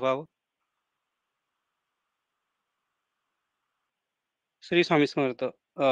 [0.00, 0.24] व्हावं?
[4.64, 5.42] श्री स्वामी समर्थ.
[5.44, 5.86] अ,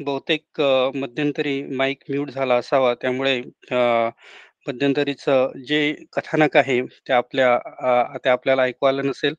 [0.00, 3.36] बहुतेक अ, मध्यंतरी माईक म्यूट झाला असावा त्यामुळे
[3.70, 3.76] अ,
[4.66, 5.80] मध्यंतरीचं जे
[6.12, 9.34] कथानक आहे ते आपल्या अ, ते आपल्याला ऐकू आलं नसेल.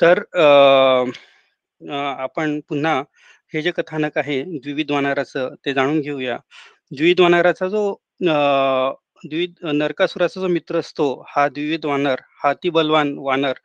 [0.00, 0.44] तर अ,
[1.80, 2.98] अ, आपण पुन्हा
[3.54, 6.36] हे जे कथानक आहे द्विविध वानराचं ते जाणून घेऊया.
[6.92, 7.88] द्विविध वानराचा जो
[8.22, 8.34] अ,
[9.24, 13.58] द्विविध नरकासुराचा जो मित्र असतो, हा द्विविध वानर, हाती बलवान वानर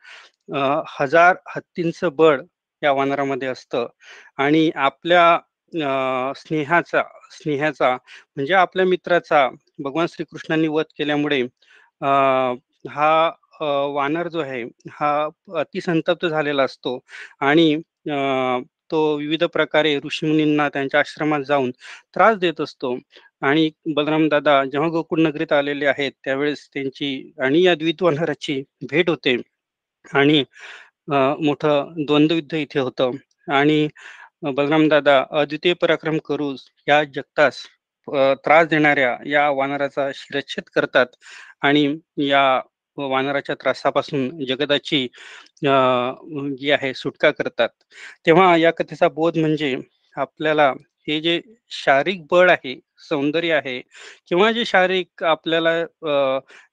[1.00, 2.40] हजार हत्तींचं बळ
[2.82, 3.86] या वानरामध्ये असतं.
[4.38, 5.38] आणि आपल्या
[6.36, 7.92] स्नेहाचा स्नेहाचा
[8.36, 9.48] म्हणजे आपल्या मित्राचा
[9.84, 11.42] भगवान श्रीकृष्णांनी वध केल्यामुळे
[12.90, 13.30] हा
[13.94, 15.28] वानर जो आहे, हा
[15.60, 16.98] अतिसंतप्त झालेला असतो.
[17.40, 17.76] आणि
[18.90, 21.70] तो विविध प्रकारे ऋषीमुनींना त्यांच्या आश्रमात जाऊन
[22.14, 22.94] त्रास देत असतो.
[23.42, 29.10] आणि बलराम दादा जेव्हा गोकुळ नगरीत आलेले आहेत, त्यावेळेस त्यांची आणि या द्वितवनहराची वानराची भेट
[29.10, 29.36] होते.
[30.14, 30.44] आणि
[31.40, 33.10] मोठं द्वंद्वयुद्ध इथे होतं.
[33.48, 33.88] आणि
[34.56, 36.54] बलराम दादा अद्वितीय पराक्रम करू
[36.88, 37.62] या जगतास
[38.44, 41.06] त्रास देणाऱ्या या वानराचा शिरच्छेद करतात.
[41.62, 41.86] आणि
[42.20, 42.44] या
[42.98, 45.06] वानराच्या त्रासापासून जगताची
[46.58, 47.68] जी आहे सुटका करतात.
[48.26, 49.76] तेव्हा या कथेचा बोध म्हणजे
[50.16, 50.72] आपल्याला
[51.08, 51.40] हे जे
[51.74, 53.80] शारीरिक बळ आहे, सौंदर्य आहे
[54.28, 55.72] किंवा जे शारीरिक आपल्याला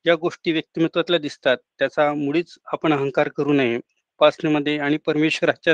[0.06, 3.80] ज्या गोष्टी व्यक्तिमत्वातल्या दिसतात, त्याचा मुळीच आपण अहंकार करू नये.
[4.20, 5.74] उपासनेमध्ये आणि परमेश्वराच्या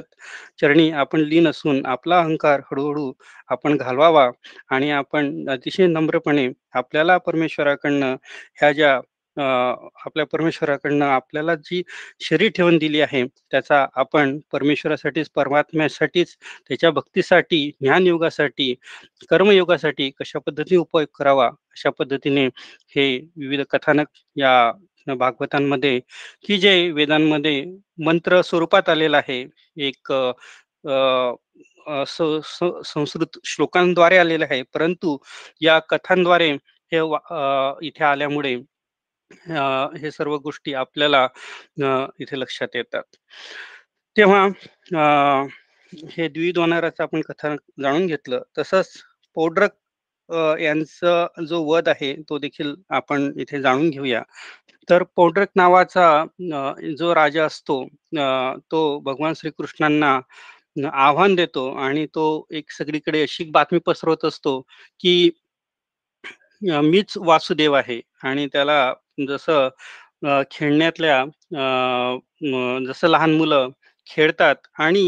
[0.61, 3.11] चरणी आपण लीन असून आपला अहंकार हळूहळू
[3.49, 4.29] आपण घालवावा
[4.71, 8.15] आणि आपण अतिशय नम्रपणे आपल्याला परमेश्वराकडनं
[8.59, 8.99] ह्या ज्या
[9.37, 11.81] आपल्या परमेश्वराकडनं आपल्याला जी
[12.21, 16.35] शरीर ठेवून दिली आहे, त्याचा आपण परमेश्वरासाठीच, परमात्म्यासाठीच,
[16.69, 18.73] त्याच्या भक्तीसाठी, ज्ञानयोगासाठी,
[19.29, 22.45] कर्मयोगासाठी कशा पद्धतीने उपयोग करावा, अशा पद्धतीने
[22.95, 24.71] हे विविध कथानक या
[25.17, 25.99] भागवतांमध्ये,
[26.45, 27.63] की जे वेदांमध्ये
[28.05, 29.43] मंत्र स्वरूपात आलेलं आहे.
[29.77, 30.11] एक
[32.07, 34.61] संस्कृत श्लोकांद्वारे आलेलं आहे.
[34.73, 35.17] परंतु
[35.61, 36.51] या कथांद्वारे
[36.91, 37.19] हे वा
[37.83, 38.55] इथे आल्यामुळे
[40.01, 41.27] हे सर्व गोष्टी आपल्याला
[42.19, 43.03] इथे लक्षात येतात.
[44.15, 44.43] तेव्हा
[46.11, 46.57] हे द्विविध
[47.01, 48.41] आपण कथानक जाणून घेतलं.
[48.57, 48.93] तसंच
[49.35, 49.71] पौड्रक
[50.59, 54.21] यांचं जो वध आहे, तो देखील आपण इथे जाणून घेऊया.
[54.89, 56.25] तर पौड्रक नावाचा
[56.97, 57.83] जो राजा असतो
[58.71, 60.19] तो भगवान श्रीकृष्णांना
[60.93, 64.59] आव्हान देतो आणि तो एक सगळीकडे अशी बातमी पसरवत असतो,
[64.99, 65.29] की
[66.61, 69.69] मीच वासुदेव आहे आणि त्याला जसं
[70.51, 71.23] खेळण्यातल्या
[72.87, 73.69] जसं लहान मुलं
[74.07, 75.05] खेळतात आणि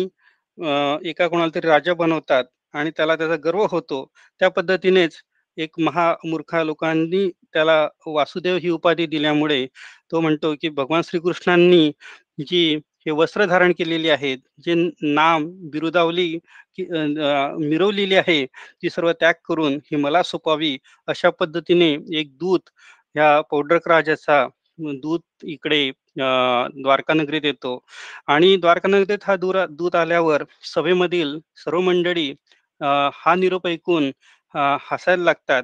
[1.09, 4.05] एका कोणाला तरी राजा बनवतात आणि त्याला त्याचा गर्व होतो.
[4.41, 5.17] त्या पद्धतीनेच
[5.57, 9.65] एक महामूर्खा लोकांनी त्याला वासुदेव ही उपाधी दिल्यामुळे
[10.11, 11.91] तो म्हणतो, की भगवान श्रीकृष्णांनी
[12.47, 14.73] जी हे वस्त्र धारण केलेली आहेत, जे
[15.03, 16.37] नाम, बिरुदावली
[16.79, 22.69] मिरवलेली आहे, ती सर्व त्याग करून ही मला सोपावी अशा पद्धतीने एक दूत
[23.17, 24.45] ह्या पौंड्रक राजाचा
[25.01, 27.79] दूत इकडे द्वारकानगरीत येतो.
[28.27, 30.43] आणि द्वारकानगरीत हा दूर दूत आल्यावर
[30.75, 32.29] सभेमधील सर्व मंडळी
[33.15, 34.11] हा निरोप ऐकून
[34.83, 35.63] हसायला लागतात.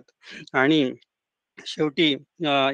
[0.55, 0.83] आणि
[1.57, 2.11] शेवटी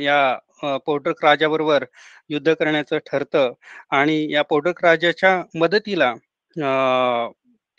[0.02, 0.20] या
[0.64, 0.78] अ,
[1.24, 1.86] राजाबरोबर
[2.30, 3.54] युद्ध करण्याचं ठरतं.
[3.92, 6.10] आणि या पौंड्रक राजाच्या मदतीला
[6.56, 7.30] अ,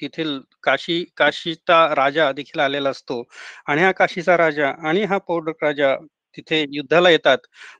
[0.00, 3.22] तेथील काशी काशीचा राजा देखील आलेला असतो.
[3.66, 5.94] आणि हा काशीचा राजा आणि हा पौंड्रक राजा
[6.36, 7.38] तिथे युद्धाला येतात.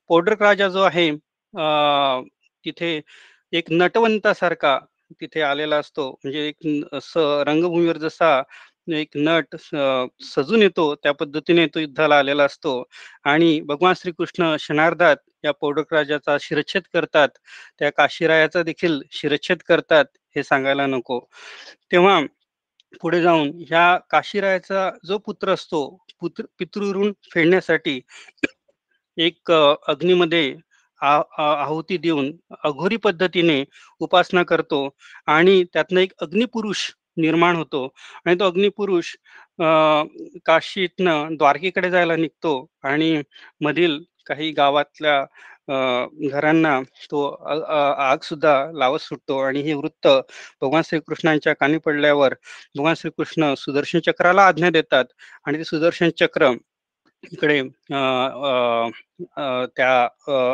[0.08, 1.10] पोडरक राजा जो आहे
[2.64, 3.00] तिथे
[3.52, 4.78] एक नटवंतासारखा
[5.20, 6.08] तिथे आलेला असतो.
[6.24, 8.42] म्हणजे एक स असं रंगभूमीवर जसा
[8.90, 9.56] एक नट
[10.24, 12.72] सजून येतो, त्या पद्धतीने तो युद्धाला आलेला असतो
[13.24, 17.28] आणि भगवान श्रीकृष्ण क्षणार्धात या पौंड्रक राजाचा शिरच्छेद करतात.
[17.78, 20.04] त्या काशीरायाचा देखील शिरच्छेद करतात,
[20.36, 21.18] हे सांगायला नको.
[21.92, 22.20] तेव्हा
[22.92, 25.86] पुढे जाऊन ह्या काशीरायाचा जो पुत्र असतो,
[26.20, 28.00] पुत्र पितृऋण फेडण्यासाठी
[29.18, 30.54] एक अग्नीमध्ये
[31.00, 32.30] आहुती देऊन
[32.64, 33.62] अघोरी पद्धतीने
[34.00, 34.88] उपासना करतो
[35.26, 37.84] आणि त्यातनं एक अग्निपुरुष निर्माण होतो
[38.26, 39.14] आणि तो अग्निपुरुष
[40.46, 42.54] काशीतनं द्वारकेकडे जायला निघतो
[42.84, 43.22] आणि
[43.60, 45.24] मधील काही गावातल्या
[45.68, 47.24] घरांना तो
[48.00, 50.08] आग सुद्धा लावत सुटतो आणि हे वृत्त
[50.62, 52.34] भगवान श्रीकृष्णांच्या कानी पडल्यावर
[52.76, 55.04] भगवान श्रीकृष्ण सुदर्शन चक्राला आज्ञा देतात
[55.46, 56.52] आणि ते सुदर्शन चक्र
[57.32, 57.62] इकडे
[59.76, 60.02] त्या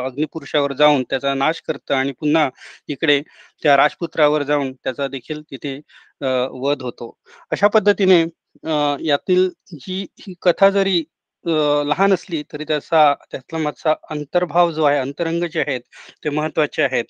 [0.05, 2.49] अग्निपुरुषावर जाऊन त्याचा नाश करतं आणि पुन्हा
[2.87, 3.21] इकडे
[3.63, 5.75] त्या राजपुत्रावर जाऊन त्याचा देखील तिथे
[6.61, 7.13] वध होतो.
[7.51, 8.21] अशा पद्धतीने
[9.07, 11.03] यातील जी ही कथा जरी
[11.45, 15.81] लहान असली तरी त्याचा त्यातला मागचा अंतर्भाव जो आहे, अंतरंग जे आहेत
[16.23, 17.05] ते महत्त्वाचे आहेत.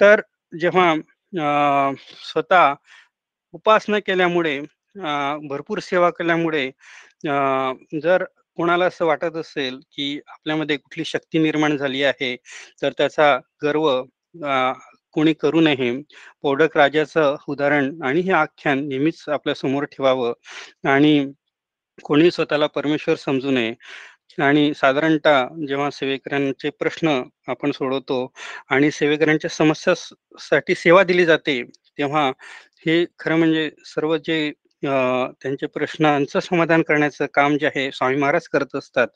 [0.00, 0.20] तर
[0.52, 0.94] जेव्हा
[2.24, 2.74] स्वतः
[3.54, 4.60] उपासना केल्यामुळे
[5.50, 6.70] भरपूर सेवा केल्यामुळे
[8.02, 8.24] जर
[8.58, 12.34] कोणाला असं वाटत असेल, की आपल्यामध्ये कुठली शक्ती निर्माण झाली आहे,
[12.82, 13.88] तर त्याचा गर्व
[15.14, 15.92] कोणी करू नये.
[16.42, 20.32] पोडक राजाचं उदाहरण आणि हे आख्यान नेहमीच आपल्यासमोर ठेवावं
[20.90, 21.18] आणि
[22.04, 23.74] कोणी स्वतःला परमेश्वर समजू नये
[24.38, 28.26] आणि साधारणतः जेव्हा सेवेकऱ्यांचे प्रश्न आपण सोडवतो
[28.70, 29.94] आणि सेवेकऱ्यांच्या समस्या
[30.40, 31.62] साठी सेवा दिली जाते,
[31.98, 32.28] तेव्हा
[32.86, 34.50] हे खरं म्हणजे सर्व जे
[34.82, 39.08] त्यांचे प्रश्नांचं समाधान करण्याचं काम जे आहे स्वामी महाराज करत असतात.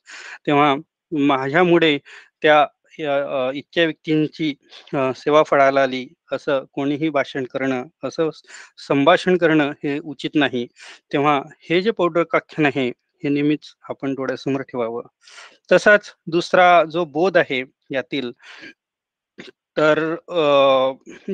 [0.47, 0.75] तेव्हा
[1.13, 1.97] माझ्यामुळे
[2.43, 2.65] त्या
[3.01, 4.53] इतक्या व्यक्तींची
[5.17, 8.31] सेवा फळाला आली, असं कोणीही भाषण करणं, असं
[8.89, 10.67] संभाषण करणं हे उचित नाही.
[11.13, 15.03] तेव्हा हे जे पौंडरकाख्यान आहे, हे नेहमीच आपण डोळ्यासमोर ठेवावं.
[15.73, 18.31] तसाच दुसरा जो बोध आहे यातील
[19.77, 19.99] तर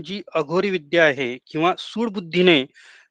[0.05, 2.65] जी अघोरी विद्या आहे किंवा सूडबुद्धीने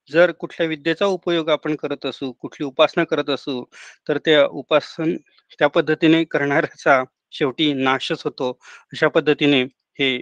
[0.10, 3.63] जर कुठल्या विद्येचा उपयोग आपण करत असू, कुठली उपासना करत असू,
[4.10, 5.16] तर त्या उपासन
[5.60, 7.04] त्या पद्धतीने करणाऱ्याचा
[7.34, 8.52] शेवटी नाशच होतो.
[8.94, 9.62] अशा पद्धतीने
[10.00, 10.18] हे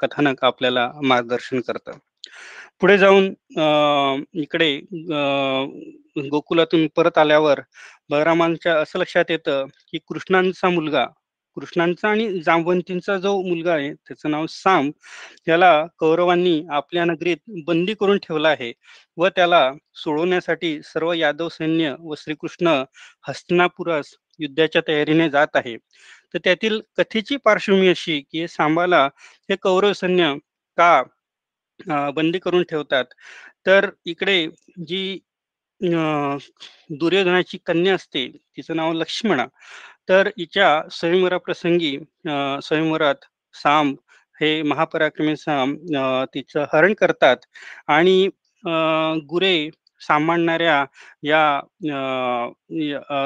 [0.00, 1.98] कथानक आपल्याला मार्गदर्शन करतं.
[2.80, 3.32] पुढे जाऊन
[4.42, 4.76] इकडे
[6.30, 7.60] गोकुलातून परत आल्यावर
[8.10, 11.04] बलरामांच्या असं लक्षात येतं, की कृष्णांचा मुलगा,
[11.56, 14.90] कृष्णांचा आणि जांबवंतींचा जो मुलगा आहे, त्याचं नाव साम,
[15.48, 18.72] याला कौरवांनी आपल्या नगरीत बंदी करून ठेवला आहे
[19.16, 22.82] व त्याला सोडवण्यासाठी सर्व यादव सैन्य व श्रीकृष्ण
[23.28, 25.76] हस्तिनापुरास युद्धाच्या तयारीने जात आहे.
[26.34, 29.04] तर त्यातील कथेची पार्श्वभूमी अशी, की सांबाला
[29.50, 30.32] हे कौरव सैन्य
[30.78, 31.02] का
[32.16, 33.04] बंदी करून ठेवतात.
[33.66, 34.46] तर इकडे
[34.86, 35.18] जी
[37.00, 38.26] दुर्योधनाची कन्या असते,
[38.56, 39.46] तिचं नाव लक्ष्मणा.
[40.08, 41.96] तर हिच्या स्वयंवराप्रसंगी
[42.62, 43.24] स्वयंवरात
[43.54, 43.94] साम
[44.36, 45.74] हे महापराक्रमी साम
[46.34, 47.36] तिचं हरण करतात
[47.88, 48.28] आणि
[49.30, 49.54] गुरे
[50.00, 50.84] सांभाळणाऱ्या
[51.24, 51.60] या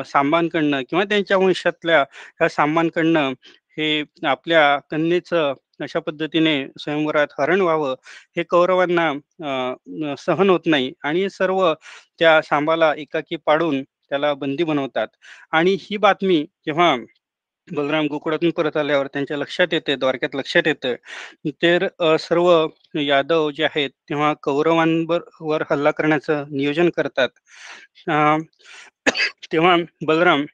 [0.07, 2.05] सांबांकडनं किंवा त्यांच्या वंशातल्या
[2.41, 3.33] या सांबांकडनं
[3.79, 5.53] हे आपल्या कन्येचं
[5.83, 7.95] अशा पद्धतीने स्वयंवरात हरण व्हावं,
[8.37, 9.13] हे कौरवांना
[10.19, 11.63] सहन होत नाही आणि सर्व
[12.21, 15.09] त्या सांबाला एकाकी पाडून त्याला बंदी बनवतात.
[15.53, 16.95] आणि ही बातमी जेव्हा
[17.69, 20.95] बलराम गोकुळातून परत आल्यावर त्यांच्या लक्षात येते, द्वारक्यात लक्षात येतं,
[21.63, 21.87] तर
[22.21, 22.51] सर्व
[22.97, 27.29] यादव जे आहेत, तेव्हा कौरवांवर वर हल्ला करण्याचं नियोजन करतात.
[29.53, 29.77] तेव्हा
[30.07, 30.45] बलराम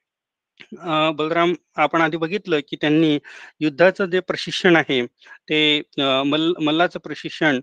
[1.17, 3.19] बलराम आपण आधी बघितलं, की त्यांनी
[3.61, 7.61] युद्धाचं जे प्रशिक्षण आहे, ते मल मल्ल मल्लाचं प्रशिक्षण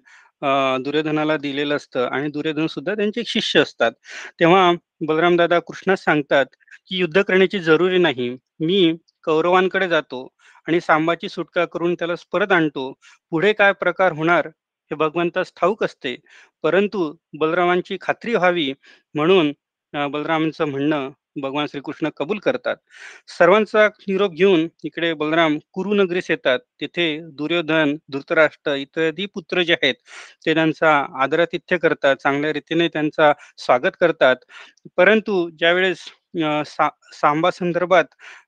[0.84, 3.92] दुर्योधनाला दिलेलं असतं आणि दुर्योधन सुद्धा त्यांचे शिष्य असतात.
[4.40, 4.72] तेव्हा
[5.08, 6.46] बलराम दादा कृष्णास सांगतात,
[6.88, 8.30] की युद्ध करण्याची जरुरी नाही.
[8.62, 10.28] मी कौरवांकडे जातो
[10.68, 12.92] आणि सांबाची सुटका करून त्याला परत आणतो.
[13.32, 14.48] पुढे काय प्रकार होणार
[14.92, 16.16] हे भगवंतास ठाऊक असते.
[16.64, 18.72] परंतु बलरामांची खात्री व्हावी
[19.16, 19.52] म्हणून
[20.12, 21.10] बलरामांचं म्हणणं
[21.42, 22.76] भगवान श्रीकृष्ण कबूल करतात.
[23.30, 26.60] सर्वांचा निरोप घेऊन इकडे बलराम कुरुनगरीस येतात.
[26.82, 27.06] तिथे
[27.38, 29.96] दुर्योधन, धृतराष्ट्र इत्यादी पुत्र जे आहेत,
[30.46, 30.92] ते त्यांचा
[31.24, 32.16] आदरातिथ्य करतात.
[32.16, 34.36] चांगल्या रीतीने त्यांचा स्वागत करतात.
[34.98, 36.06] परंतु ज्यावेळेस
[36.68, 38.06] सा सांबा संदर्भात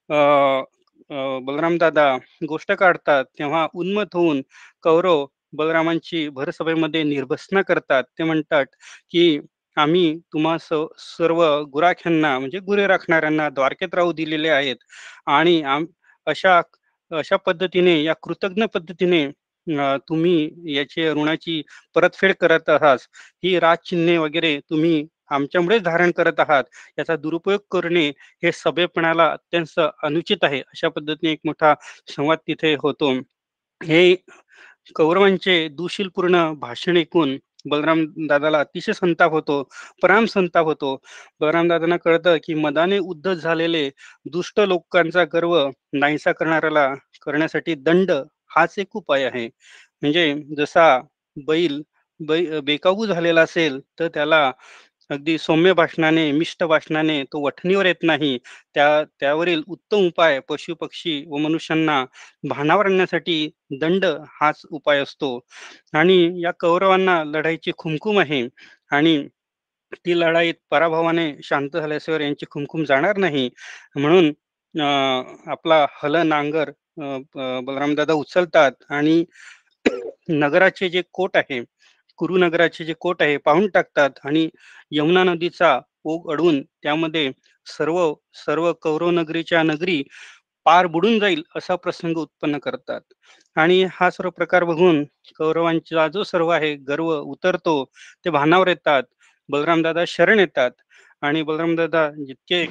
[0.09, 2.05] बलराम दादा
[2.47, 4.41] गोष्ट काढतात, तेव्हा उन्मत होऊन
[4.83, 8.03] कौरव बलरामांची भरसभेमध्ये निर्भसना करतात.
[8.19, 8.65] ते म्हणतात,
[9.11, 9.39] की
[9.77, 14.75] आम्ही तुम्हा सर्व गुराख्यांना म्हणजे गुरे राखणाऱ्यांना द्वारकेत राहू दिलेले आहेत
[15.27, 15.85] आणि आम
[16.27, 16.61] अशा
[17.11, 19.25] अशा पद्धतीने या कृतज्ञ पद्धतीने
[20.07, 21.61] तुम्ही याची ऋणाची
[21.95, 22.97] परतफेड करत आहात.
[23.43, 25.03] ही राजचिन्हे वगैरे तुम्ही
[25.34, 26.63] आमच्यामुळेच धारण करत आहात.
[27.00, 28.08] याचा दुरुपयोग करणे
[28.43, 30.60] हे सभेपणाला अत्यंत अनुचित आहे.
[30.62, 31.74] अशा पद्धतीने एक मोठा
[32.10, 33.12] संवाद तिथे होतो.
[33.82, 34.15] हे
[34.96, 39.62] कौरवांचे दूशीलपूर्ण भाषण ऐकून बलराम दादाला अतिशय संताप होतो,
[40.02, 40.96] पराम संताप होतो.
[41.41, 43.89] बलराम दादांना कळतं, की मदाने उद्धत झालेले
[44.28, 45.56] दुष्ट लोकांचा गर्व
[45.93, 46.88] नाहीसा करणाऱ्याला
[47.26, 48.12] करण्यासाठी दंड
[48.56, 49.48] हाच एक उपाय आहे.
[50.02, 50.88] म्हणजे जसा
[51.38, 51.82] बैल
[52.19, 54.52] बै बेकाबू झालेला असेल, तर त्याला
[55.13, 58.38] अगदी सौम्य भाषणाने, मिष्ट भाषणाने तो वठणीवर येत नाही.
[58.76, 58.88] त्या
[59.19, 62.04] त्यावरील उत्तम उपाय पशु-पक्षी व मनुष्यांना
[62.43, 63.38] भानावर आणण्यासाठी
[63.82, 64.06] दंड
[64.41, 65.30] हाच उपाय असतो.
[65.93, 68.47] आणि या कौरवांना लढाईची खुमखुम आहे
[68.91, 69.17] आणि
[69.97, 73.49] ती लढाईत पराभवाने शांत झाल्याशिवाय यांची खुमखुम जाणार नाही.
[73.95, 74.32] म्हणून
[75.47, 76.69] आपला हल नांगर
[77.65, 79.23] बलरामदादा उचलतात आणि
[80.32, 81.60] नगराचे जे कोट आहे,
[82.19, 84.47] कुरुनगराचे जे कोट आहे पाहून टाकतात आणि
[84.91, 87.32] यमुना नदीचा ओघ अडवून त्यामध्ये
[87.67, 87.99] सर्व
[88.38, 90.02] सर्व कौरवनगरीच्या नगरी
[90.65, 93.02] पार बुडून जाईल असा प्रसंग उत्पन्न करतात.
[93.56, 95.04] आणि हा सर्व प्रकार बघून
[95.38, 97.84] कौरवांचा जो सर्व आहे गर्व उतरतो
[98.26, 99.04] ते भानावर येतात.
[99.49, 100.71] बलरामदादा शरण येतात.
[101.21, 102.65] आणि बलरामदादा जितके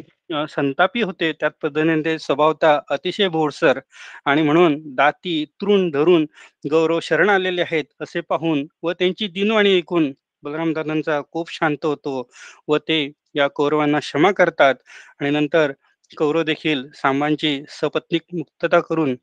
[0.51, 1.33] संतापी होते.
[1.33, 3.81] त्यात पद्धतीने ते स्वभावता अतिशय भोरसर
[4.27, 6.27] आणि म्हणून दाती तृण धरून
[6.65, 12.23] गौरव शरण आलेले आहेत असे पाहून व त्यांची दिनवाणी ऐकून बलरामदादांचा कोप शांत होतो
[12.69, 13.01] व ते
[13.35, 14.75] या कौरवांना क्षमा करतात
[15.21, 15.73] आणि नंतर
[16.11, 19.15] कौरव देखील सांबांची सपत्निक मुक्तता करून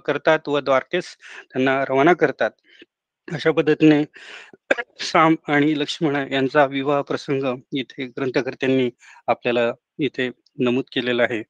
[0.00, 1.06] करतात व द्वारकेस
[1.44, 2.50] त्यांना रवाना करतात.
[3.28, 4.02] अशा पद्धतीने
[5.02, 7.44] साम आणि लक्ष्मण यांचा विवाह प्रसंग
[7.78, 8.88] इथे ग्रंथकर्त्यांनी
[9.28, 11.42] आपल्याला इथे नमूद केलेला आहे.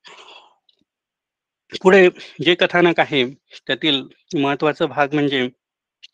[1.83, 2.09] पुढे
[2.45, 3.25] जे कथानक आहे
[3.67, 4.03] त्यातील
[4.35, 5.49] महत्त्वाचा भाग म्हणजे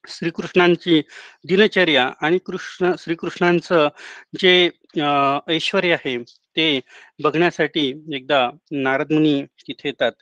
[0.08, 1.00] श्रीकृष्णांची
[1.48, 3.88] दिनचर्या आणि कृष्ण श्रीकृष्णांचं
[4.40, 4.54] जे
[5.48, 6.16] ऐश्वर आहे
[6.56, 6.80] ते
[7.22, 10.12] बघण्यासाठी एकदा नारद मुनी तिथे येतात.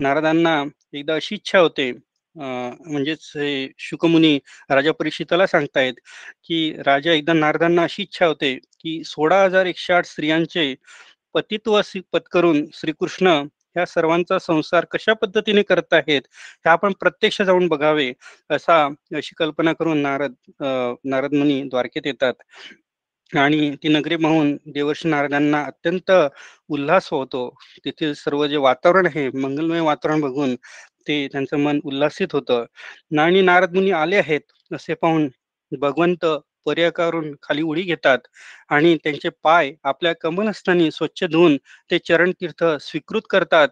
[0.00, 1.90] नारदांना एकदा अशी इच्छा होते
[2.38, 4.38] म्हणजेच हे शुकमुनी
[4.70, 5.94] राजा परीक्षिताला सांगतायत
[6.44, 10.74] की राजा एकदा नारदांना अशी इच्छा होते की सोळा हजार एकशे आठ स्त्रियांचे
[11.34, 11.80] पतित्व
[12.12, 13.28] पत्करून श्रीकृष्ण
[13.76, 16.22] ह्या सर्वांचा संसार कशा पद्धतीने करत आहेत
[16.64, 18.12] हे आपण प्रत्यक्ष जाऊन बघावे
[18.50, 18.84] असा
[19.16, 20.34] अशी कल्पना करून नारद
[21.04, 22.34] नारद मुनी द्वारकेत येतात.
[23.32, 26.10] आणि ती नगरी पाहून देवर्षी नारदांना अत्यंत
[26.70, 27.48] उल्हास होतो.
[27.84, 30.54] तेथील सर्व जे वातावरण आहे मंगलमय वातावरण बघून
[31.08, 32.64] ते त्यांचं मन उल्हासित होतं.
[33.18, 34.40] आणि नारद मुनी आले आहेत
[34.70, 35.28] असे पाहून
[35.72, 36.24] भगवंत
[36.66, 38.18] पर्याकारून खाली उडी घेतात
[38.70, 41.56] आणि त्यांचे पाय आपल्या कमलस्थानी स्वच्छ धुवून
[41.90, 43.68] ते चरण तीर्थ स्वीकृत करतात.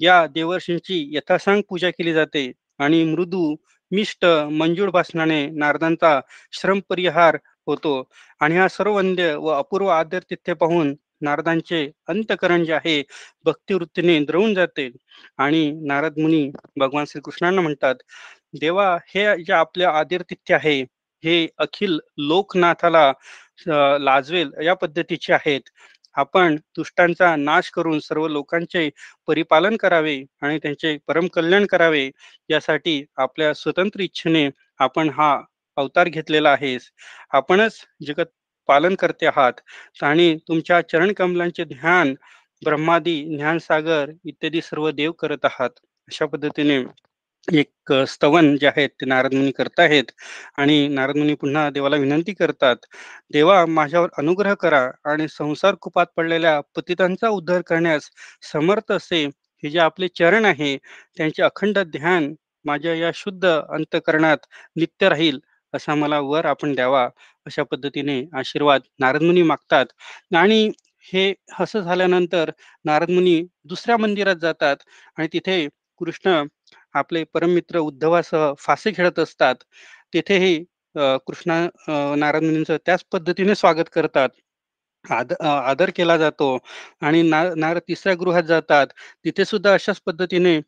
[0.00, 3.54] या देवर्षींची यथासांग पूजा केली जाते आणि मृदू
[3.92, 6.20] मिष्ट मंजूळ भाषणाने नारदांचा
[6.52, 8.02] श्रम परिहार होतो.
[8.40, 13.02] आणि हा सर्व वंद्य व अपूर्व आदर तिथे पाहून नारदांचे अंतकरण जे आहे
[13.44, 14.88] भक्तिवृत्तीने द्रवून जाते.
[15.38, 17.94] आणि नारद मुनी भगवान श्रीकृष्णांना म्हणतात
[18.60, 20.80] देवा हे जे आपल्या आदिरतिथ्य आहे
[21.24, 23.12] हे अखिल लोकनाथाला
[24.00, 25.60] लाजवेल या पद्धतीचे आहेत.
[26.16, 28.88] आपण दुष्टांचा नाश करून सर्व लोकांचे
[29.28, 32.08] परिपालन करावे आणि त्यांचे परम कल्याण करावे.
[32.50, 34.48] यासाठी आपल्या स्वतंत्र इच्छेने
[34.80, 35.34] आपण हा
[35.76, 36.76] अवतार घेतलेला आहे
[37.34, 38.26] आपणच जगत
[38.68, 39.52] पालन करते आहात.
[40.02, 42.14] आणि तुमच्या चरण कमलांचे ध्यान
[42.62, 45.70] ब्रह्मादी ज्ञानसागर इत्यादी सर्व देव करत आहात.
[46.08, 46.82] अशा पद्धतीने
[47.48, 50.10] एक स्तवन जे आहेत ते नारद मुनी करतायत
[50.58, 52.86] आणि नारद मुनी पुन्हा देवाला विनंती करतात
[53.32, 58.10] देवा माझ्यावर अनुग्रह करा आणि संसार कुपात पडलेल्या पतितांचा उद्धार करण्यास
[58.52, 59.24] समर्थ असे.
[59.62, 60.76] हे जे आपले चरण आहे
[61.16, 62.32] त्यांचे अखंड ध्यान
[62.64, 65.38] माझ्या या शुद्ध अंतकरणात नित्य राहील.
[65.74, 67.04] असा मला वर आपण द्यावा
[67.46, 69.86] अशा पद्धतीने आशीर्वाद नारद मुनी मागतात.
[70.36, 70.70] आणि
[71.06, 72.50] हे असं झाल्यानंतर
[72.84, 74.76] नारद मुनी दुसऱ्या मंदिरात जातात
[75.18, 75.66] आणि तिथे
[76.00, 76.42] कृष्ण
[76.94, 79.54] आपले परममित्र उद्धवासह फासे खेळत असतात.
[80.12, 80.58] तिथेही
[81.26, 81.60] कृष्णा
[82.16, 84.28] नारद मुनींचं त्याच पद्धतीने स्वागत करतात.
[85.10, 86.56] आद आदर केला जातो
[87.02, 88.86] आणि ना नारद तिसऱ्या गृहात जातात.
[89.24, 90.58] तिथे सुद्धा अशाच पद्धतीने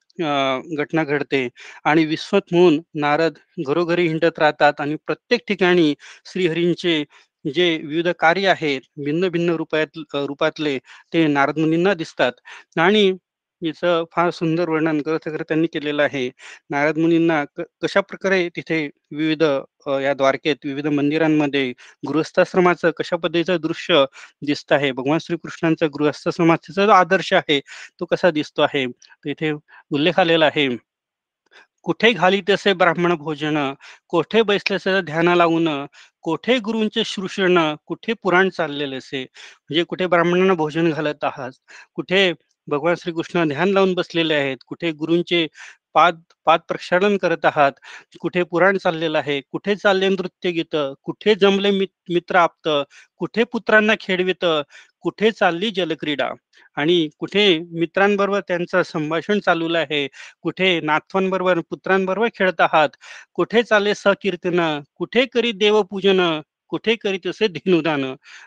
[0.77, 1.49] घटना घडते.
[1.85, 5.95] आणि विश्वत म्हणून नारद घरोघरी हिंडत राहतात आणि प्रत्येक ठिकाणी
[6.27, 7.03] श्रीहरींचे
[7.45, 10.79] जे विविध कार्य आहेत भिन्न भिन्न रूपात रूपातले
[11.13, 12.33] ते नारद मुनींना दिसतात.
[12.77, 13.13] आणि
[13.63, 16.29] याचं फार सुंदर वर्णन ग्रंथकर्त्यांनी केलेलं आहे.
[16.71, 17.43] नारद मुनींना
[17.83, 18.79] कशा प्रकारे तिथे
[19.13, 19.43] विविध
[20.03, 21.73] या द्वारकेत विविध मंदिरांमध्ये
[22.09, 24.05] गृहस्थाश्रमाचं कशा पद्धतीचं दृश्य
[24.47, 24.91] दिसत आहे?
[24.93, 27.61] भगवान श्रीकृष्णांचा गृहस्थाश्रमाचा जो आदर्श आहे
[28.01, 28.87] तो कसा दिसतो आहे?
[29.25, 29.53] तिथे
[29.91, 30.69] उल्लेख आलेला आहे
[31.85, 33.57] कुठे घाली तसे ब्राह्मण भोजन?
[34.11, 35.69] कोठे बैसले ध्यान लावून?
[36.25, 41.51] कोठे गुरूंचे श्रुषण कुठे पुराण चाललेले असे म्हणजे कुठे ब्राह्मणांना भोजन घालत आहात?
[41.95, 42.33] कुठे
[42.69, 44.57] भगवान श्रीकृष्ण ध्यान लावून बसलेले आहेत.
[44.67, 45.47] कुठे गुरूंचे
[45.95, 47.73] पाद पाद प्रक्षालन करत आहात?
[48.21, 49.41] कुठे पुराण चाललेलं आहे?
[49.53, 50.77] कुठे चालले नृत्य गीत?
[51.05, 52.69] कुठे जमले मित्र आप्त?
[53.17, 54.45] कुठे पुत्रांना खेळवित
[55.01, 56.29] कुठे चालली जलक्रीडा?
[56.77, 60.07] आणि कुठे मित्रांबरोबर त्यांचं संभाषण चालू आहे?
[60.43, 62.89] कुठे नाथवांबरोबर पुत्रांबरोबर खेळत आहात?
[63.35, 64.61] कुठे चालले सकीर्तन?
[64.97, 66.21] कुठे करी देवपूजन?
[66.69, 68.05] कुठे करीत असे धिनुदान?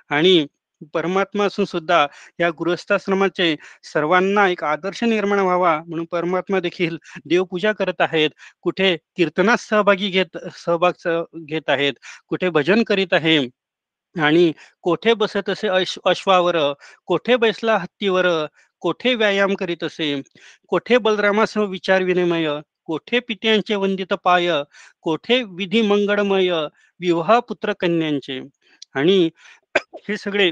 [0.09, 0.45] आणि
[0.93, 2.05] परमात्मा असून सुद्धा
[2.39, 8.29] या गृहस्थाश्रमाचे सर्वांना एक आदर्श निर्माण व्हावा म्हणून परमात्मा देखील देवपूजा करत आहेत.
[8.61, 11.09] कुठे कीर्तनात सहभागी घेत सहभाग
[11.45, 11.93] घेत आहेत.
[12.27, 13.37] कुठे भजन करीत आहे.
[14.15, 16.57] आणि कोठे बसत असे अश अश्वावर
[17.05, 18.27] कोठे बैसला हत्तीवर
[18.81, 20.21] कोठे व्यायाम करीत असे
[20.67, 22.47] कोठे बलरामासह विचार विनिमय
[22.85, 24.51] कोठे पित्यांचे वंदित पाय
[25.01, 26.51] कोठे विधी मंगळमय
[26.99, 28.39] विवाह पुत्र कन्यांचे.
[28.95, 29.29] आणि
[30.09, 30.51] हे सगळे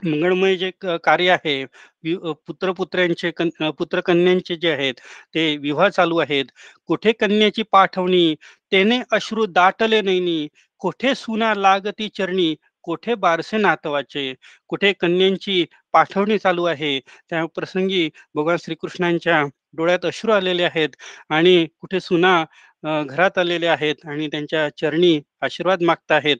[0.00, 1.62] मंगळमय जे क कार्य आहे,
[2.04, 2.14] वि
[2.46, 4.94] पुत्र-पुत्र्यांचे कन पुत्र-कन्यांचे जे आहेत,
[5.34, 6.44] ते विवाह चालू आहेत.
[6.88, 8.34] कुठे कन्याची पाठवणी,
[8.72, 10.46] तेने अश्रू दाटले नैनी
[10.82, 12.54] कोठे सुना लागती चरणी,
[12.84, 14.32] कोठे बारसे नातवाचे."
[14.70, 16.98] कुठे कन्यांची पाठवणी चालू आहे.
[17.30, 19.42] त्या प्रसंगी भगवान श्रीकृष्णांच्या
[19.76, 20.88] डोळ्यात अश्रू आलेले आहेत
[21.30, 22.42] आणि कुठे सुना
[22.84, 26.36] घरात आलेले आहेत आणि त्यांच्या चरणी आशीर्वाद मागत आहेत.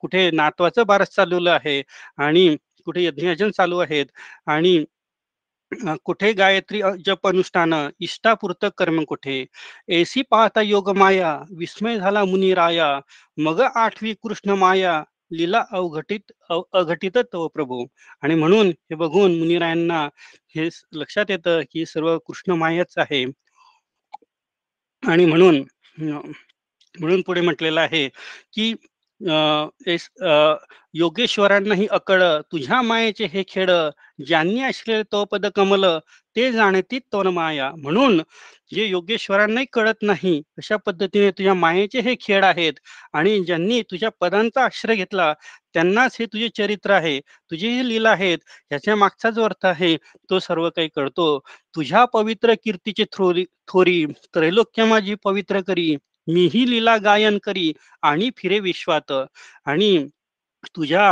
[0.00, 1.80] कुठे नातवाचं बारस चालवलं आहे
[2.18, 4.06] आणि कुठे यज्ञयाजन चालू आहेत
[4.46, 4.84] आणि
[6.04, 9.44] कुठे गायत्री जप अनुष्ठान इष्टापुरत कर्म कुठे.
[9.92, 12.88] ऐसी पाहता योगमाया, विस्मय झाला मुनिराया.
[13.36, 17.84] मग आठवी कृष्ण माया, लीला अवघटित अघटित तव प्रभू.
[18.22, 20.02] आणि म्हणून हे बघून मुनिरायांना
[20.54, 23.24] हे लक्षात येतं, की सर्व कृष्ण मायाच आहे.
[25.02, 25.62] आणि म्हणून
[27.00, 28.08] म्हणून पुढे म्हटलेलं आहे,
[28.54, 28.74] की
[29.20, 30.08] अ, एस
[30.94, 32.22] योगेश्वरांनाही अकळ,
[32.52, 33.70] तुझ्या मायेचे हे खेळ,
[34.26, 35.84] ज्यांनी असलेले तो पद कमल,
[36.36, 36.98] ते जाणती
[37.30, 38.20] माया म्हणून
[38.72, 42.72] जे योगेश्वरांनाही कळत नाही, अशा पद्धतीने तुझ्या मायेचे हे खेळ आहेत
[43.12, 45.32] आणि ज्यांनी तुझ्या पदांचा आश्रय घेतला,
[45.74, 47.18] त्यांनाच हे तुझे चरित्र आहे,
[47.50, 48.38] तुझे हे लीला आहेत,
[48.70, 49.96] ह्याच्या मागचा जो अर्थ आहे,
[50.30, 51.38] तो सर्व काही कळतो.
[51.74, 55.96] तुझ्या पवित्र कीर्तीचे थ्रोरी थोरी, त्रैलोक्य माझी पवित्र करी.
[56.26, 59.12] मीही लीला गायन करी आणि फिरे विश्वात.
[59.66, 60.06] आणि
[60.76, 61.02] तुझ्या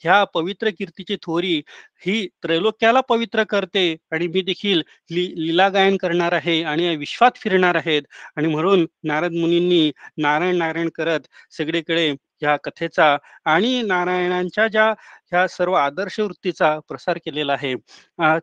[0.00, 1.60] ह्या पवित्र कीर्तीची थोरी
[2.06, 7.74] ही त्रैलोक्याला पवित्र करते आणि मी देखील ली लीला गायन करणार आहे आणि विश्वात फिरणार
[7.76, 8.02] आहेत.
[8.36, 11.20] आणि म्हणून नारद मुनींनी नारायण नारायण करत
[11.58, 12.08] सगळीकडे
[12.42, 14.88] ह्या कथेचा आणि नारायणांच्या ज्या
[15.32, 17.74] ह्या सर्व आदर्श वृत्तीचा प्रसार केलेला आहे.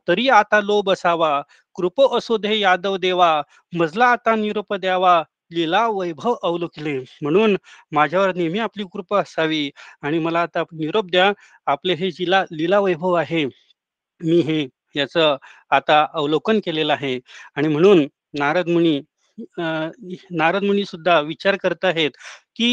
[0.08, 1.42] तरी आता लोभ असावा.
[1.76, 3.42] कृप असो दे यादव देवा.
[3.74, 5.22] मजला आता निरोप द्यावा.
[5.52, 6.98] लीला वैभव अवलोकले.
[7.22, 7.56] म्हणून
[7.92, 9.70] माझ्यावर नेहमी आपली कृपा असावी
[10.02, 11.32] आणि मला आता निरोप द्या
[11.68, 13.46] आपले हे जिला लीला वैभव आहे
[14.22, 15.36] मी हे याचं
[15.72, 17.20] आता अवलोकन केलेलं आहे.
[17.56, 18.06] आणि म्हणून
[18.40, 19.00] नारद मुनी
[20.32, 22.12] नारद मुनी सुद्धा विचार करत आहेत
[22.56, 22.70] की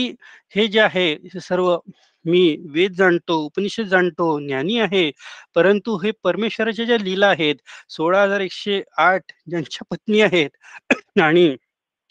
[0.55, 1.77] हे जे आहे हे सर्व
[2.25, 5.11] मी वेद जाणतो उपनिषद जाणतो ज्ञानी आहे
[5.55, 7.57] परंतु हे परमेश्वराच्या ज्या लीला आहेत
[7.91, 10.51] सोळा हजार एकशे आठ ज्यांच्या पत्नी आहेत
[11.21, 11.47] आणि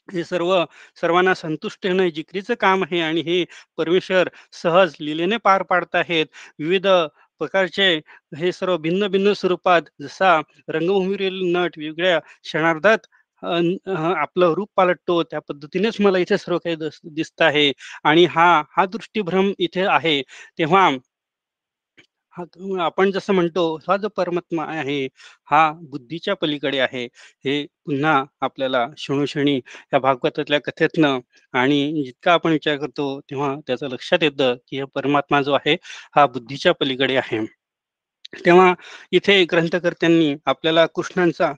[0.10, 0.54] हे सर्व
[1.02, 3.44] सर्वांना संतुष्ट होणं जिकरीचं काम आहे आणि हे
[3.78, 6.26] परमेश्वर सहज लीलेने पार पाडत आहेत.
[6.60, 6.88] विविध
[7.42, 7.88] प्रकारचे
[8.38, 10.40] हे सर्व भिन्न भिन्न स्वरूपात जसा
[10.70, 13.08] रंगभूमीवरील नट वेगळ्या क्षणार्धात
[13.44, 17.72] आपलं रूप पालटतो त्या पद्धतीनेच मला इथे सर्व काही दिस दिसत आहे.
[18.04, 20.22] आणि हा हा दृष्टीभ्रम इथे आहे.
[20.60, 20.90] तेव्हा
[22.36, 24.98] हा क- आपण जसं म्हणतो हा जो परमात्मा आहे
[25.48, 27.04] हा बुद्धीच्या पलीकडे आहे
[27.46, 29.56] हे पुन्हा आपल्याला क्षणोक्षणी
[29.94, 31.20] या भागवतातल्या कथेतनं
[31.54, 35.76] आणि जितका आपण विचार करतो तेव्हा त्याचं लक्षात येतं की हा परमात्मा जो आहे
[36.16, 37.46] हा बुद्धीच्या पलीकडे आहे.
[38.46, 38.74] तेव्हा
[39.12, 41.52] इथे ग्रंथकर्त्यांनी आपल्याला कृष्णांचा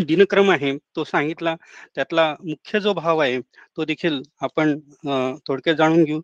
[0.00, 1.54] दिनक्रम आहे तो सांगितला.
[1.94, 3.40] त्यातला मुख्य जो भाव आहे
[3.76, 4.72] तो देखील आपण
[5.08, 6.20] अं थोडक्यात जाणून घेऊ.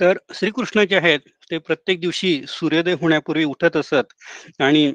[0.00, 1.20] तर श्रीकृष्ण जे आहेत
[1.50, 4.12] ते प्रत्येक दिवशी सूर्योदय होण्यापूर्वी उठत असत
[4.60, 4.92] आणि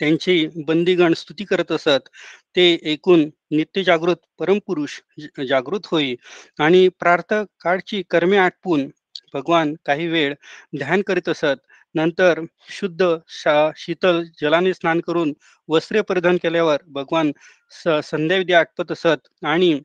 [0.00, 2.08] त्यांची बंदीगण स्तुती करत असत.
[2.56, 5.00] ते ऐकून नित्य जागृत परमपुरुष
[5.48, 6.14] जागृत होई
[6.60, 8.88] आणि प्रार्थ काळची कर्मे आटपून
[9.34, 10.34] भगवान काही वेळ
[10.78, 11.56] ध्यान करीत असत.
[11.94, 15.32] नंतर शुद्ध शा शीतल जलाने स्नान करून
[15.68, 17.32] वस्त्रे परिधान केल्यावर भगवान
[17.74, 19.78] स संध्याविधी आटपत असत आणि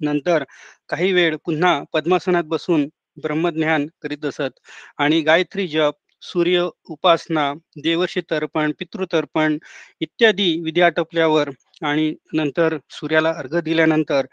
[0.00, 0.44] नंतर
[0.88, 4.50] काही वेळ पुन्हा पद्मासनात बसून ब्रह्मज्ञान करीत असत.
[4.98, 9.56] आणि गायत्री जप सूर्य उपासना देवर्षी तर्पण पितृतर्पण
[10.00, 11.50] इत्यादी विधी आटपल्यावर
[11.82, 14.26] आणि नंतर सूर्याला अर्घ्य दिल्यानंतर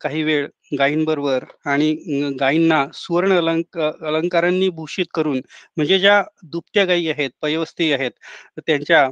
[0.00, 0.46] काही वेळ
[0.78, 1.92] गायींबरोबर आणि
[2.40, 5.40] गायींना सुवर्ण अलंक अलंकारांनी भूषित करून
[5.76, 8.10] म्हणजे ज्या दुभत्या गायी आहेत पयवस्ती आहेत
[8.66, 9.08] त्यांच्या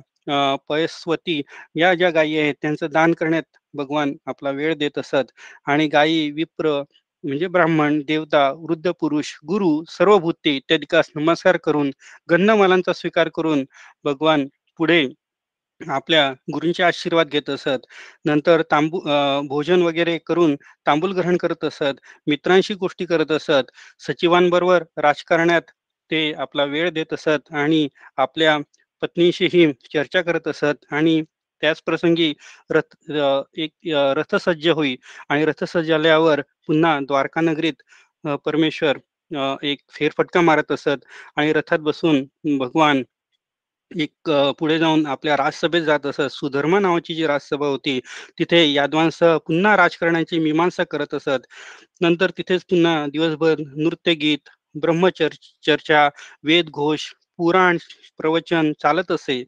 [0.68, 1.40] पयस्वती
[1.76, 5.24] या ज्या गायी आहेत त्यांचं दान करण्यात भगवान आपला वेळ देत असत.
[5.66, 6.80] आणि गायी विप्र
[7.24, 11.90] म्हणजे ब्राह्मण देवता वृद्ध पुरुष गुरु सर्व भूते इत्यादिकास नमस्कार करून
[12.28, 13.64] गंधमालांचा स्वीकार करून
[14.04, 14.46] भगवान
[14.80, 15.06] पुढे
[15.80, 17.78] आपल्या गुरूंचे आशीर्वाद घेत असत.
[18.24, 19.00] नंतर तांबू
[19.48, 20.54] भोजन वगैरे करून
[20.86, 23.70] तांबूल ग्रहण करत असत मित्रांशी गोष्टी करत असत
[24.02, 25.70] सचिवांबरोबर राजकारणात
[26.10, 28.56] ते आपला वेळ देत असत आणि आपल्या
[29.02, 31.20] पत्नीशीही चर्चा करत असत आणि
[31.64, 32.32] त्याच प्रसंगी
[32.70, 33.12] रथ
[33.56, 33.70] एक
[34.16, 34.96] रथसज्ज होई
[35.28, 37.82] आणि रथसज्ज झाल्यावर पुन्हा द्वारका नगरीत
[38.44, 38.98] परमेश्वर
[39.62, 41.04] एक फेरफटका मारत असत
[41.36, 42.22] आणि रथात बसून
[42.58, 43.02] भगवान
[43.90, 46.28] एक पुढे जाऊन आपल्या राजसभेत जात असत.
[46.30, 47.98] सुधर्मा नावाची जी राजसभा होती,
[48.38, 51.46] तिथे यादवांसह पुन्हा राजकारणाची मीमांसा करत असत.
[52.00, 56.08] नंतर तिथेच पुन्हा दिवसभर नृत्यगीत, ब्रह्मचर्च चर्चा
[56.44, 57.78] वेदघोष पुराण
[58.18, 59.42] प्रवचन चालत असे.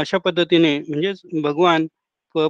[0.00, 1.86] अशा पद्धतीने म्हणजेच भगवान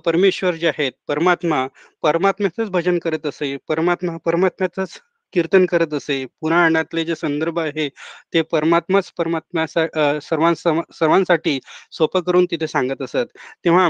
[0.05, 1.67] परमेश्वर जे आहेत परमात्मा
[2.03, 5.01] परमात्म्याचंच भजन करत असे परमात्मा परमात्म्याचंच
[5.35, 6.25] कीर्तन करत असे.
[6.41, 7.89] पुराणातले जे संदर्भ आहे
[8.35, 9.67] ते परमात्माच परमात्म्या
[10.23, 11.59] सर्वां सर्वांसाठी
[11.93, 13.27] सोपं करून तिथे सांगत असत.
[13.65, 13.89] तेव्हा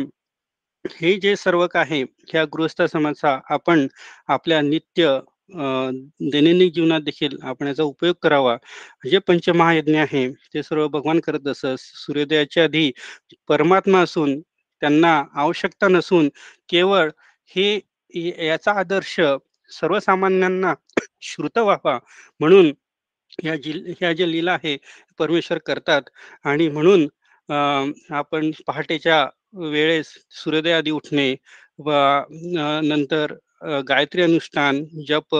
[0.84, 3.86] हे जे सर्व आहे ह्या गृहस्थ समाजा आपण
[4.28, 5.18] आपल्या नित्य
[5.52, 8.56] दैनंदिन जीवनात देखील आपण याचा उपयोग करावा.
[9.04, 11.66] जे पंचमहायज्ञ आहे ते सर्व भगवान करत असत.
[11.78, 12.90] सूर्योदयाच्या आधी
[13.48, 14.40] परमात्मा असून
[14.82, 16.28] त्यांना आवश्यकता नसून
[16.68, 17.08] केवळ
[17.54, 17.78] हे
[18.46, 19.20] याचा आदर्श
[19.70, 20.74] सर्वसामान्यांना
[21.22, 21.98] श्रुत व्हावा
[22.40, 22.72] म्हणून
[23.42, 24.76] ह्या जी ह्या ज्या लीला आहे
[25.18, 26.02] परमेश्वर करतात.
[26.44, 27.06] आणि म्हणून
[28.14, 29.24] आपण पहाटेच्या
[29.70, 31.34] वेळेस सूर्योदयाआधी उठणे
[31.78, 31.90] व
[32.84, 33.34] नंतर
[33.88, 35.34] गायत्री अनुष्ठान जप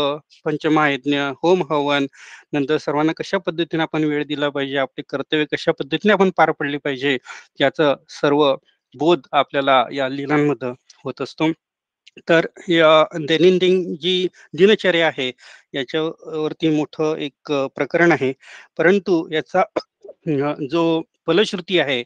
[0.44, 2.06] पंचमहायज्ञ होम हवन
[2.52, 6.78] नंतर सर्वांना कशा पद्धतीने आपण वेळ दिला पाहिजे आपले कर्तव्य कशा पद्धतीने आपण पार पडले
[6.78, 7.16] पाहिजे
[7.60, 8.44] याचं सर्व
[8.94, 10.70] बोध आपल्याला या लिलांमध्ये
[11.04, 11.50] होत असतो.
[12.28, 12.88] तर या
[13.20, 15.30] दैनंदिन जी दिनचर्या आहे
[15.74, 18.32] याच्यावरती मोठं एक प्रकरण आहे.
[18.78, 19.62] परंतु याचा
[20.70, 20.82] जो
[21.26, 22.00] फलश्रुती आहे.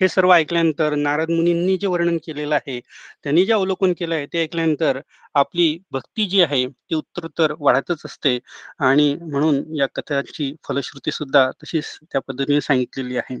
[0.00, 2.78] हे सर्व ऐकल्यानंतर नारद मुनींनी जे वर्णन केलेलं आहे
[3.24, 5.00] त्यांनी जे अवलोकन केलं आहे ते ऐकल्यानंतर
[5.34, 8.38] आपली भक्ती जी आहे ती उत्तरोत्तर वाढतच असते.
[8.80, 13.40] आणि म्हणून या कथाची फलश्रुती सुद्धा तशीच त्या पद्धतीने सांगितलेली आहे.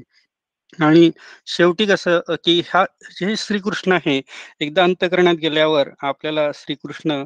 [0.78, 1.10] आणि
[1.48, 4.20] शेवटी कसं की हा जे श्रीकृष्ण आहे
[4.60, 7.22] एकदा अंतकरणात गेल्यावर आपल्याला श्रीकृष्ण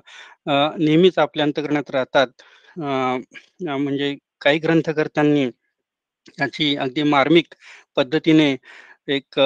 [0.49, 2.27] नेहमीच आपल्या अंतकरणात राहतात.
[2.79, 5.45] म्हणजे काही ग्रंथकर्त्यांनी
[6.41, 7.55] याची अगदी मार्मिक
[7.97, 8.57] पद्धतीने
[9.15, 9.39] एक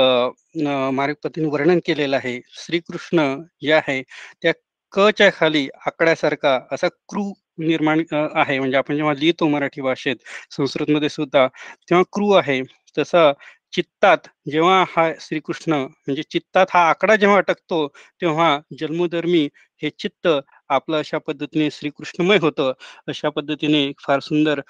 [0.95, 2.41] मार्मिक पद्धतीने वर्णन केलेलं आहे.
[2.65, 3.21] श्रीकृष्ण
[3.63, 4.03] जे आहे
[4.43, 4.53] त्या
[4.95, 8.59] कच्या खाली आकड्यासारखा असा क्रू निर्माण आहे.
[8.59, 10.17] म्हणजे आपण जेव्हा लिहितो मराठी भाषेत
[10.57, 12.61] संस्कृतमध्ये सुद्धा तेव्हा क्रू आहे.
[12.99, 13.33] तसा
[13.73, 17.87] चित्तात जेव्हा हा श्रीकृष्ण म्हणजे चित्तात हा आकडा जेव्हा अटकतो
[18.21, 19.49] तेव्हा जन्मधर्मी
[19.83, 20.29] हे चित्त
[20.71, 22.73] आपलं अशा पद्धतीने श्रीकृष्णमय होतं.
[23.09, 24.61] अशा पद्धतीने फार सुंदर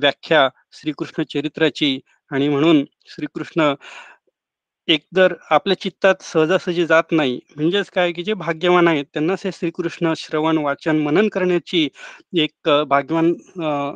[0.00, 0.48] व्याख्या
[0.80, 1.98] श्रीकृष्ण चरित्राची
[2.30, 3.74] आणि म्हणून श्रीकृष्ण
[4.88, 7.38] एकतर आपल्या चित्तात सहजासहजी जात नाही.
[7.56, 11.88] म्हणजेच काय की जे भाग्यवान आहेत त्यांनाच हे श्रीकृष्ण श्रवण वाचन मनन करण्याची
[12.36, 13.32] एक भाग्यवान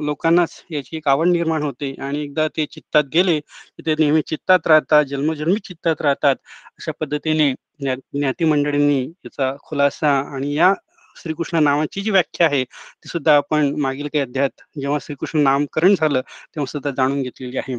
[0.07, 1.95] लोकांनाच याची एक आवड निर्माण होते.
[2.01, 6.37] आणि एकदा ते चित्तात गेले की ते नेहमी चित्तात राहतात जन्मजन्मी चित्तात राहतात
[6.79, 10.73] अशा पद्धतीने ज्ञाती मंडळींनी याचा खुलासा आणि या
[11.17, 16.21] श्रीकृष्ण नावाची जी व्याख्या आहे ती सुद्धा आपण मागील काही अध्यायात जेव्हा श्रीकृष्ण नामकरण झालं
[16.21, 17.77] तेव्हा सुद्धा जाणून घेतलेली आहे.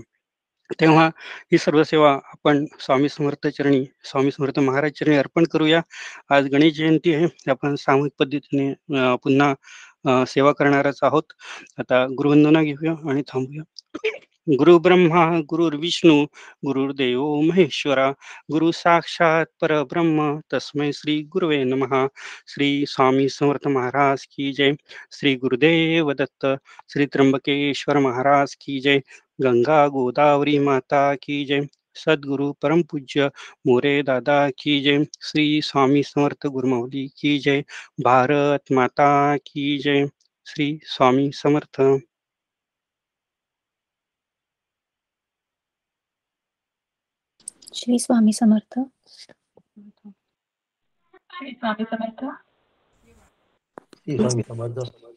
[0.80, 1.06] तेव्हा
[1.52, 5.82] ही सर्व सेवा आपण स्वामी समर्थ चरणी स्वामी समर्थ महाराज चरणी अर्पण करूया.
[6.30, 7.28] आज गणेश जयंती आहे.
[7.52, 8.74] आपण सामूहिक पद्धतीने
[9.24, 11.24] पुन्हा सेवा करणारच आहोत.
[11.80, 13.64] आता गुरुवंदना घेऊया आणि थांबूया.
[14.60, 16.24] गुरु ब्रह्मा गुरुर्विष्णू
[16.66, 18.10] गुरुर्देव महेश्वरा
[18.52, 22.06] गुरु साक्षात परब्रह्म तस्मै श्री गुरुवे नमहा
[22.48, 24.72] श्री स्वामी समर्थ महाराज की जय.
[25.12, 26.46] श्री गुरुदेव दत्त
[26.90, 29.00] श्री त्र्यंबकेश्वर महाराज की जय.
[29.42, 33.32] गंगा गोदावरी माता की जय। सद्गुरु परम पूज्य
[33.68, 37.62] मोरे दादा की जय। श्री स्वामी समर्थ गुरुमौली की जय।
[38.02, 40.10] भारत माता की जय।
[40.48, 42.02] श्री स्वामी समर्थ।
[47.76, 48.80] श्री स्वामी समर्थ।
[51.32, 52.38] श्री स्वामी समर्थ।
[54.06, 55.13] श्री स्वामी समर्थ।